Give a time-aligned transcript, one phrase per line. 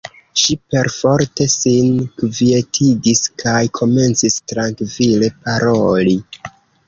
[0.43, 6.19] Ŝi perforte sin kvietigis kaj komencis trankvile paroli.